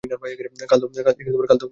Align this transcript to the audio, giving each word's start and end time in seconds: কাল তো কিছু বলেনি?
কাল 0.63 0.77
তো 0.81 0.85
কিছু 1.17 1.29
বলেনি? 1.33 1.65